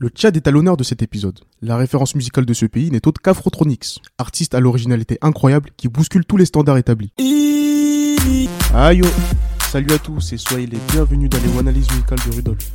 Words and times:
Le 0.00 0.08
Tchad 0.08 0.36
est 0.36 0.48
à 0.48 0.50
l'honneur 0.50 0.76
de 0.76 0.82
cet 0.82 1.02
épisode. 1.02 1.38
La 1.62 1.76
référence 1.76 2.16
musicale 2.16 2.44
de 2.44 2.52
ce 2.52 2.66
pays 2.66 2.90
n'est 2.90 3.06
autre 3.06 3.20
qu'Afrotronix, 3.22 4.00
artiste 4.18 4.56
à 4.56 4.60
l'originalité 4.60 5.18
incroyable 5.22 5.70
qui 5.76 5.86
bouscule 5.86 6.24
tous 6.24 6.36
les 6.36 6.46
standards 6.46 6.78
établis. 6.78 7.12
Aïe 8.74 8.96
yo 8.98 9.06
Salut 9.70 9.92
à 9.92 9.98
tous 9.98 10.32
et 10.32 10.36
soyez 10.36 10.66
les 10.66 10.80
bienvenus 10.90 11.30
dans 11.30 11.38
les 11.38 11.58
analyses 11.60 11.88
musicales 11.92 12.18
de 12.28 12.34
Rudolf. 12.34 12.72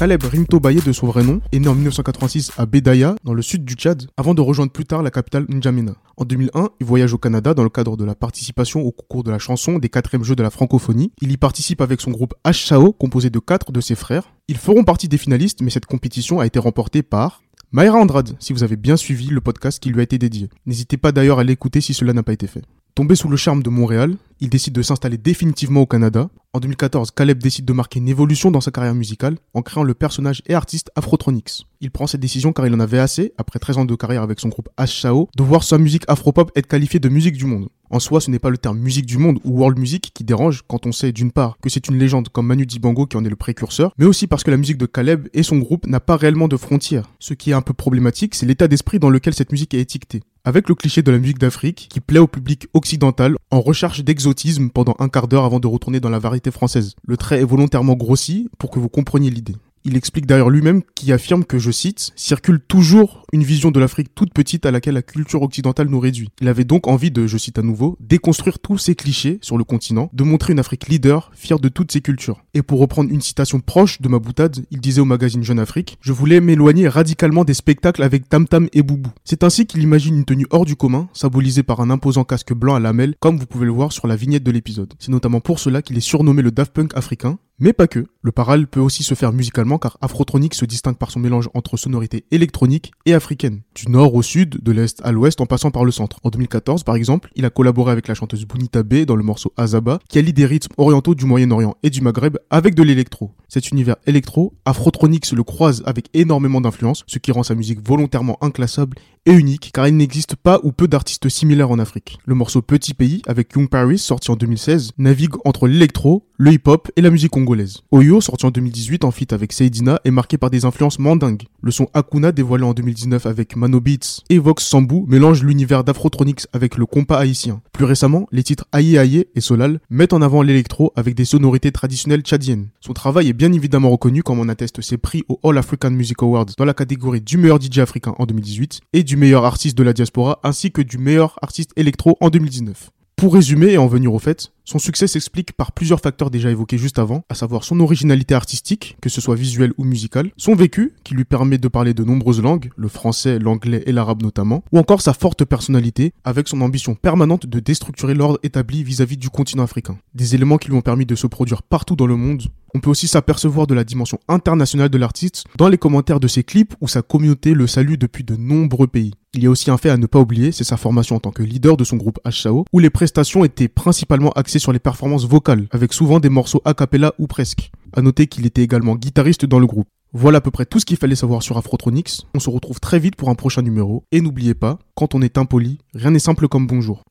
Caleb 0.00 0.22
Rimto 0.22 0.60
Baye 0.60 0.80
de 0.80 0.92
son 0.92 1.08
vrai 1.08 1.22
nom 1.22 1.42
est 1.52 1.58
né 1.58 1.68
en 1.68 1.74
1986 1.74 2.52
à 2.56 2.64
Bedaya, 2.64 3.16
dans 3.22 3.34
le 3.34 3.42
sud 3.42 3.66
du 3.66 3.74
Tchad, 3.74 4.06
avant 4.16 4.32
de 4.32 4.40
rejoindre 4.40 4.72
plus 4.72 4.86
tard 4.86 5.02
la 5.02 5.10
capitale 5.10 5.44
N'Djamena. 5.50 5.92
En 6.16 6.24
2001, 6.24 6.70
il 6.80 6.86
voyage 6.86 7.12
au 7.12 7.18
Canada 7.18 7.52
dans 7.52 7.64
le 7.64 7.68
cadre 7.68 7.98
de 7.98 8.04
la 8.06 8.14
participation 8.14 8.80
au 8.80 8.92
concours 8.92 9.24
de 9.24 9.30
la 9.30 9.38
chanson 9.38 9.78
des 9.78 9.90
quatrièmes 9.90 10.24
jeux 10.24 10.36
de 10.36 10.42
la 10.42 10.48
francophonie. 10.48 11.12
Il 11.20 11.30
y 11.30 11.36
participe 11.36 11.82
avec 11.82 12.00
son 12.00 12.12
groupe 12.12 12.32
H-Sao, 12.46 12.94
composé 12.94 13.28
de 13.28 13.38
quatre 13.40 13.72
de 13.72 13.82
ses 13.82 13.94
frères. 13.94 14.32
Ils 14.48 14.56
feront 14.56 14.84
partie 14.84 15.06
des 15.06 15.18
finalistes, 15.18 15.60
mais 15.60 15.68
cette 15.68 15.84
compétition 15.84 16.40
a 16.40 16.46
été 16.46 16.58
remportée 16.58 17.02
par 17.02 17.42
Mayra 17.70 17.98
Andrade, 17.98 18.36
si 18.38 18.54
vous 18.54 18.62
avez 18.62 18.76
bien 18.76 18.96
suivi 18.96 19.26
le 19.26 19.42
podcast 19.42 19.82
qui 19.82 19.90
lui 19.90 20.00
a 20.00 20.04
été 20.04 20.16
dédié. 20.16 20.48
N'hésitez 20.64 20.96
pas 20.96 21.12
d'ailleurs 21.12 21.40
à 21.40 21.44
l'écouter 21.44 21.82
si 21.82 21.92
cela 21.92 22.14
n'a 22.14 22.22
pas 22.22 22.32
été 22.32 22.46
fait. 22.46 22.62
Tombé 22.94 23.16
sous 23.16 23.28
le 23.28 23.36
charme 23.36 23.62
de 23.62 23.68
Montréal, 23.68 24.16
il 24.40 24.48
décide 24.48 24.72
de 24.72 24.82
s'installer 24.82 25.18
définitivement 25.18 25.82
au 25.82 25.86
Canada. 25.86 26.30
En 26.52 26.60
2014, 26.60 27.12
Caleb 27.12 27.38
décide 27.42 27.64
de 27.64 27.72
marquer 27.72 28.00
une 28.00 28.08
évolution 28.08 28.50
dans 28.50 28.60
sa 28.60 28.70
carrière 28.70 28.94
musicale 28.94 29.36
en 29.54 29.62
créant 29.62 29.84
le 29.84 29.94
personnage 29.94 30.42
et 30.46 30.54
artiste 30.54 30.90
Afrotronix. 30.96 31.64
Il 31.80 31.90
prend 31.90 32.06
cette 32.06 32.20
décision 32.20 32.52
car 32.52 32.66
il 32.66 32.74
en 32.74 32.80
avait 32.80 32.98
assez, 32.98 33.32
après 33.38 33.58
13 33.58 33.78
ans 33.78 33.84
de 33.84 33.94
carrière 33.94 34.22
avec 34.22 34.40
son 34.40 34.48
groupe 34.48 34.68
H-Sao, 34.78 35.28
de 35.36 35.42
voir 35.42 35.62
sa 35.62 35.78
musique 35.78 36.04
afropop 36.08 36.50
être 36.56 36.66
qualifiée 36.66 37.00
de 37.00 37.08
musique 37.08 37.36
du 37.36 37.44
monde. 37.44 37.68
En 37.90 38.00
soi, 38.00 38.20
ce 38.20 38.30
n'est 38.30 38.38
pas 38.38 38.50
le 38.50 38.58
terme 38.58 38.78
musique 38.78 39.06
du 39.06 39.18
monde 39.18 39.40
ou 39.44 39.58
world 39.58 39.78
music 39.78 40.12
qui 40.14 40.24
dérange 40.24 40.62
quand 40.66 40.86
on 40.86 40.92
sait 40.92 41.12
d'une 41.12 41.32
part 41.32 41.58
que 41.60 41.68
c'est 41.68 41.88
une 41.88 41.98
légende 41.98 42.28
comme 42.28 42.46
Manu 42.46 42.64
Dibango 42.64 43.06
qui 43.06 43.16
en 43.16 43.24
est 43.24 43.30
le 43.30 43.36
précurseur, 43.36 43.92
mais 43.98 44.06
aussi 44.06 44.26
parce 44.26 44.44
que 44.44 44.50
la 44.50 44.56
musique 44.56 44.78
de 44.78 44.86
Caleb 44.86 45.28
et 45.34 45.42
son 45.42 45.58
groupe 45.58 45.86
n'a 45.86 46.00
pas 46.00 46.16
réellement 46.16 46.48
de 46.48 46.56
frontières. 46.56 47.10
Ce 47.18 47.34
qui 47.34 47.50
est 47.50 47.54
un 47.54 47.62
peu 47.62 47.74
problématique, 47.74 48.34
c'est 48.34 48.46
l'état 48.46 48.68
d'esprit 48.68 48.98
dans 48.98 49.10
lequel 49.10 49.34
cette 49.34 49.52
musique 49.52 49.74
est 49.74 49.80
étiquetée. 49.80 50.22
Avec 50.42 50.70
le 50.70 50.74
cliché 50.74 51.02
de 51.02 51.10
la 51.10 51.18
musique 51.18 51.38
d'Afrique 51.38 51.88
qui 51.90 52.00
plaît 52.00 52.18
au 52.18 52.26
public 52.26 52.66
occidental 52.72 53.36
en 53.50 53.60
recherche 53.60 54.02
d'exotisme 54.02 54.70
pendant 54.70 54.96
un 54.98 55.10
quart 55.10 55.28
d'heure 55.28 55.44
avant 55.44 55.60
de 55.60 55.66
retourner 55.66 56.00
dans 56.00 56.08
la 56.08 56.18
variété 56.18 56.50
française. 56.50 56.94
Le 57.06 57.18
trait 57.18 57.40
est 57.40 57.44
volontairement 57.44 57.92
grossi 57.92 58.48
pour 58.58 58.70
que 58.70 58.78
vous 58.78 58.88
compreniez 58.88 59.28
l'idée. 59.28 59.56
Il 59.84 59.96
explique 59.96 60.26
d'ailleurs 60.26 60.50
lui-même 60.50 60.82
qui 60.94 61.10
affirme 61.10 61.44
que, 61.44 61.58
je 61.58 61.70
cite, 61.70 62.12
circule 62.14 62.60
toujours 62.60 63.24
une 63.32 63.42
vision 63.42 63.70
de 63.70 63.80
l'Afrique 63.80 64.14
toute 64.14 64.34
petite 64.34 64.66
à 64.66 64.70
laquelle 64.70 64.94
la 64.94 65.02
culture 65.02 65.40
occidentale 65.40 65.88
nous 65.88 66.00
réduit. 66.00 66.28
Il 66.42 66.48
avait 66.48 66.64
donc 66.64 66.86
envie 66.86 67.10
de, 67.10 67.26
je 67.26 67.38
cite 67.38 67.58
à 67.58 67.62
nouveau, 67.62 67.96
déconstruire 67.98 68.58
tous 68.58 68.76
ces 68.76 68.94
clichés 68.94 69.38
sur 69.40 69.56
le 69.56 69.64
continent, 69.64 70.10
de 70.12 70.22
montrer 70.24 70.52
une 70.52 70.58
Afrique 70.58 70.88
leader, 70.88 71.30
fière 71.34 71.58
de 71.58 71.68
toutes 71.68 71.92
ses 71.92 72.02
cultures. 72.02 72.44
Et 72.52 72.62
pour 72.62 72.78
reprendre 72.78 73.10
une 73.10 73.22
citation 73.22 73.60
proche 73.60 74.02
de 74.02 74.08
ma 74.08 74.18
boutade, 74.18 74.64
il 74.70 74.80
disait 74.80 75.00
au 75.00 75.06
magazine 75.06 75.42
Jeune 75.42 75.58
Afrique, 75.58 75.96
je 76.02 76.12
voulais 76.12 76.40
m'éloigner 76.40 76.86
radicalement 76.86 77.44
des 77.44 77.54
spectacles 77.54 78.02
avec 78.02 78.28
Tam 78.28 78.46
Tam 78.46 78.68
et 78.74 78.82
Boubou. 78.82 79.10
C'est 79.24 79.44
ainsi 79.44 79.64
qu'il 79.64 79.82
imagine 79.82 80.16
une 80.16 80.24
tenue 80.26 80.46
hors 80.50 80.66
du 80.66 80.76
commun, 80.76 81.08
symbolisée 81.14 81.62
par 81.62 81.80
un 81.80 81.88
imposant 81.88 82.24
casque 82.24 82.52
blanc 82.52 82.74
à 82.74 82.80
lamelles, 82.80 83.14
comme 83.18 83.38
vous 83.38 83.46
pouvez 83.46 83.64
le 83.64 83.72
voir 83.72 83.92
sur 83.92 84.06
la 84.06 84.16
vignette 84.16 84.42
de 84.42 84.50
l'épisode. 84.50 84.92
C'est 84.98 85.12
notamment 85.12 85.40
pour 85.40 85.58
cela 85.58 85.80
qu'il 85.80 85.96
est 85.96 86.00
surnommé 86.00 86.42
le 86.42 86.50
Daft 86.50 86.72
Punk 86.74 86.94
africain, 86.94 87.38
mais 87.58 87.72
pas 87.72 87.86
que. 87.86 88.06
Le 88.22 88.32
paral 88.32 88.66
peut 88.66 88.80
aussi 88.80 89.02
se 89.02 89.14
faire 89.14 89.32
musicalement 89.32 89.78
car 89.78 89.96
Afrotronic 90.02 90.52
se 90.52 90.66
distingue 90.66 90.98
par 90.98 91.10
son 91.10 91.20
mélange 91.20 91.48
entre 91.54 91.78
sonorités 91.78 92.26
électroniques 92.30 92.92
et 93.06 93.14
africaines. 93.14 93.62
Du 93.74 93.90
nord 93.90 94.14
au 94.14 94.20
sud, 94.20 94.62
de 94.62 94.72
l'est 94.72 95.00
à 95.02 95.10
l'ouest 95.10 95.40
en 95.40 95.46
passant 95.46 95.70
par 95.70 95.86
le 95.86 95.90
centre. 95.90 96.18
En 96.22 96.28
2014 96.28 96.84
par 96.84 96.96
exemple, 96.96 97.30
il 97.34 97.46
a 97.46 97.50
collaboré 97.50 97.92
avec 97.92 98.08
la 98.08 98.14
chanteuse 98.14 98.44
Bounita 98.44 98.82
B 98.82 99.06
dans 99.06 99.16
le 99.16 99.22
morceau 99.22 99.54
Azaba 99.56 100.00
qui 100.06 100.18
allie 100.18 100.34
des 100.34 100.44
rythmes 100.44 100.74
orientaux 100.76 101.14
du 101.14 101.24
Moyen-Orient 101.24 101.78
et 101.82 101.88
du 101.88 102.02
Maghreb 102.02 102.36
avec 102.50 102.74
de 102.74 102.82
l'électro. 102.82 103.32
Cet 103.48 103.70
univers 103.70 103.96
électro, 104.06 104.52
Afrotronics 104.66 105.32
le 105.32 105.42
croise 105.42 105.82
avec 105.86 106.10
énormément 106.12 106.60
d'influence, 106.60 107.04
ce 107.06 107.18
qui 107.18 107.32
rend 107.32 107.42
sa 107.42 107.54
musique 107.54 107.80
volontairement 107.88 108.36
inclassable 108.42 108.98
et 109.24 109.32
unique 109.32 109.70
car 109.72 109.88
il 109.88 109.96
n'existe 109.96 110.36
pas 110.36 110.60
ou 110.62 110.72
peu 110.72 110.88
d'artistes 110.88 111.30
similaires 111.30 111.70
en 111.70 111.78
Afrique. 111.78 112.18
Le 112.26 112.34
morceau 112.34 112.60
Petit 112.60 112.92
Pays 112.92 113.22
avec 113.26 113.54
Young 113.54 113.70
Paris 113.70 113.98
sorti 113.98 114.30
en 114.30 114.36
2016 114.36 114.92
navigue 114.98 115.34
entre 115.46 115.66
l'électro, 115.66 116.26
le 116.36 116.52
hip-hop 116.52 116.90
et 116.96 117.00
la 117.00 117.10
musique 117.10 117.30
congolaise. 117.30 117.82
Sorti 118.18 118.46
en 118.46 118.50
2018 118.50 119.04
en 119.04 119.12
feat 119.12 119.32
avec 119.32 119.52
Seydina 119.52 120.00
est 120.04 120.10
marqué 120.10 120.36
par 120.38 120.50
des 120.50 120.64
influences 120.64 120.98
mandingues. 120.98 121.44
Le 121.62 121.70
son 121.70 121.88
Akuna 121.94 122.32
dévoilé 122.32 122.64
en 122.64 122.74
2019 122.74 123.26
avec 123.26 123.54
Mano 123.54 123.80
Beats 123.80 124.22
et 124.28 124.38
Vox 124.38 124.64
Sambou 124.64 125.04
mélange 125.06 125.44
l'univers 125.44 125.84
d'Afrotronics 125.84 126.46
avec 126.52 126.76
le 126.76 126.86
compas 126.86 127.18
haïtien. 127.18 127.60
Plus 127.72 127.84
récemment, 127.84 128.26
les 128.32 128.42
titres 128.42 128.64
Aïe 128.72 128.98
Aïe 128.98 129.26
et 129.36 129.40
Solal 129.40 129.80
mettent 129.90 130.14
en 130.14 130.22
avant 130.22 130.42
l'électro 130.42 130.92
avec 130.96 131.14
des 131.14 131.24
sonorités 131.24 131.70
traditionnelles 131.70 132.22
tchadiennes. 132.22 132.70
Son 132.80 132.94
travail 132.94 133.28
est 133.28 133.34
bien 133.34 133.52
évidemment 133.52 133.90
reconnu 133.90 134.24
comme 134.24 134.40
on 134.40 134.48
atteste 134.48 134.80
ses 134.80 134.96
prix 134.96 135.22
au 135.28 135.38
All 135.44 135.58
African 135.58 135.90
Music 135.90 136.20
Awards 136.22 136.46
dans 136.58 136.64
la 136.64 136.74
catégorie 136.74 137.20
du 137.20 137.36
meilleur 137.36 137.60
DJ 137.60 137.78
africain 137.78 138.14
en 138.18 138.26
2018 138.26 138.80
et 138.94 139.04
du 139.04 139.16
meilleur 139.16 139.44
artiste 139.44 139.78
de 139.78 139.84
la 139.84 139.92
diaspora 139.92 140.40
ainsi 140.42 140.72
que 140.72 140.82
du 140.82 140.98
meilleur 140.98 141.38
artiste 141.42 141.72
électro 141.76 142.16
en 142.20 142.30
2019. 142.30 142.90
Pour 143.20 143.34
résumer 143.34 143.72
et 143.72 143.76
en 143.76 143.86
venir 143.86 144.14
au 144.14 144.18
fait, 144.18 144.50
son 144.64 144.78
succès 144.78 145.06
s'explique 145.06 145.52
par 145.52 145.72
plusieurs 145.72 146.00
facteurs 146.00 146.30
déjà 146.30 146.50
évoqués 146.50 146.78
juste 146.78 146.98
avant, 146.98 147.24
à 147.28 147.34
savoir 147.34 147.64
son 147.64 147.80
originalité 147.80 148.34
artistique, 148.34 148.96
que 149.00 149.08
ce 149.08 149.20
soit 149.20 149.34
visuelle 149.34 149.72
ou 149.78 149.84
musicale, 149.84 150.30
son 150.36 150.54
vécu, 150.54 150.94
qui 151.04 151.14
lui 151.14 151.24
permet 151.24 151.58
de 151.58 151.68
parler 151.68 151.94
de 151.94 152.04
nombreuses 152.04 152.42
langues, 152.42 152.70
le 152.76 152.88
français, 152.88 153.38
l'anglais 153.38 153.82
et 153.86 153.92
l'arabe 153.92 154.22
notamment, 154.22 154.62
ou 154.72 154.78
encore 154.78 155.00
sa 155.00 155.12
forte 155.12 155.44
personnalité, 155.44 156.12
avec 156.24 156.48
son 156.48 156.60
ambition 156.60 156.94
permanente 156.94 157.46
de 157.46 157.60
déstructurer 157.60 158.14
l'ordre 158.14 158.38
établi 158.42 158.84
vis-à-vis 158.84 159.16
du 159.16 159.30
continent 159.30 159.62
africain. 159.62 159.98
Des 160.14 160.34
éléments 160.34 160.58
qui 160.58 160.68
lui 160.68 160.76
ont 160.76 160.82
permis 160.82 161.06
de 161.06 161.14
se 161.14 161.26
produire 161.26 161.62
partout 161.62 161.96
dans 161.96 162.06
le 162.06 162.16
monde. 162.16 162.42
On 162.74 162.80
peut 162.80 162.90
aussi 162.90 163.08
s'apercevoir 163.08 163.66
de 163.66 163.74
la 163.74 163.82
dimension 163.82 164.20
internationale 164.28 164.88
de 164.88 164.98
l'artiste 164.98 165.44
dans 165.56 165.68
les 165.68 165.78
commentaires 165.78 166.20
de 166.20 166.28
ses 166.28 166.44
clips 166.44 166.74
où 166.80 166.86
sa 166.86 167.02
communauté 167.02 167.52
le 167.52 167.66
salue 167.66 167.94
depuis 167.94 168.22
de 168.22 168.36
nombreux 168.36 168.86
pays. 168.86 169.12
Il 169.32 169.44
y 169.44 169.46
a 169.46 169.50
aussi 169.50 169.70
un 169.70 169.76
fait 169.76 169.90
à 169.90 169.96
ne 169.96 170.06
pas 170.06 170.18
oublier, 170.18 170.50
c'est 170.50 170.64
sa 170.64 170.76
formation 170.76 171.14
en 171.14 171.20
tant 171.20 171.30
que 171.30 171.44
leader 171.44 171.76
de 171.76 171.84
son 171.84 171.96
groupe 171.96 172.18
HSAO, 172.28 172.64
où 172.72 172.78
les 172.80 172.90
prestations 172.90 173.44
étaient 173.44 173.68
principalement 173.68 174.32
axées 174.32 174.49
sur 174.58 174.72
les 174.72 174.78
performances 174.78 175.26
vocales, 175.26 175.66
avec 175.70 175.92
souvent 175.92 176.20
des 176.20 176.28
morceaux 176.28 176.62
a 176.64 176.74
cappella 176.74 177.12
ou 177.18 177.26
presque. 177.26 177.70
À 177.92 178.02
noter 178.02 178.26
qu'il 178.26 178.46
était 178.46 178.62
également 178.62 178.96
guitariste 178.96 179.46
dans 179.46 179.58
le 179.58 179.66
groupe. 179.66 179.88
Voilà 180.12 180.38
à 180.38 180.40
peu 180.40 180.50
près 180.50 180.66
tout 180.66 180.80
ce 180.80 180.86
qu'il 180.86 180.96
fallait 180.96 181.14
savoir 181.14 181.42
sur 181.42 181.56
Afrotronics. 181.56 182.26
On 182.34 182.40
se 182.40 182.50
retrouve 182.50 182.80
très 182.80 182.98
vite 182.98 183.16
pour 183.16 183.28
un 183.30 183.34
prochain 183.34 183.62
numéro. 183.62 184.02
Et 184.10 184.20
n'oubliez 184.20 184.54
pas, 184.54 184.78
quand 184.94 185.14
on 185.14 185.22
est 185.22 185.38
impoli, 185.38 185.78
rien 185.94 186.10
n'est 186.10 186.18
simple 186.18 186.48
comme 186.48 186.66
bonjour. 186.66 187.02